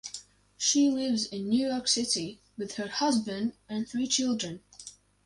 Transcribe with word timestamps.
She 0.57 0.89
lives 0.89 1.25
in 1.27 1.47
New 1.49 1.67
York 1.67 1.87
City 1.87 2.41
with 2.57 2.73
her 2.77 2.87
husband 2.87 3.53
and 3.69 3.87
three 3.87 4.07
children. 4.07 4.63